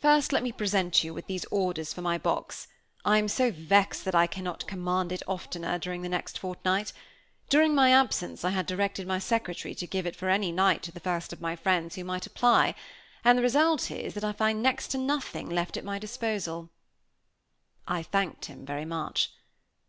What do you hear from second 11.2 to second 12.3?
of my friends who might